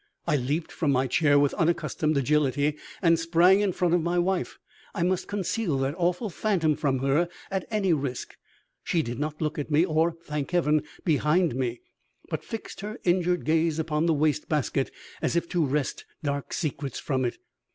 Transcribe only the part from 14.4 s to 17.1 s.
basket, as if to wrest dark secrets